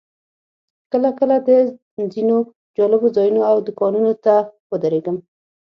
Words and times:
کله 0.91 1.09
کله 1.19 1.35
ځینو 2.13 2.37
جالبو 2.77 3.07
ځایونو 3.15 3.41
او 3.49 3.55
دوکانونو 3.67 4.11
ته 4.23 4.33
ودرېږم. 4.71 5.17